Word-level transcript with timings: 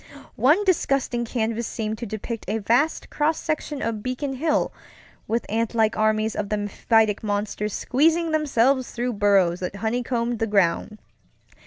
One 0.35 0.63
disgusting 0.65 1.25
canvas 1.25 1.67
seemed 1.67 1.99
to 1.99 2.07
depict 2.07 2.45
a 2.47 2.57
vast 2.57 3.11
cross 3.11 3.37
section 3.37 3.83
of 3.83 4.01
Beacon 4.01 4.33
Hill, 4.33 4.73
with 5.27 5.45
antlike 5.47 5.95
armies 5.95 6.35
of 6.35 6.49
the 6.49 6.57
mephitic 6.57 7.21
monsters 7.23 7.73
squeezing 7.73 8.31
themselves 8.31 8.89
through 8.89 9.13
burrows 9.13 9.59
that 9.59 9.75
honeycombed 9.75 10.39
the 10.39 10.47
ground. 10.47 10.97